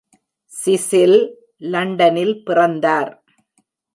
Cecil 0.51 1.17
லண்டனில் 1.73 2.33
பிறந்தார். 2.43 3.11